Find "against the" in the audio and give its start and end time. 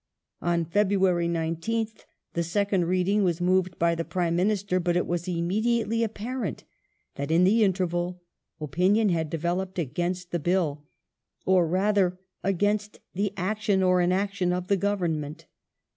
9.77-10.39, 12.43-13.31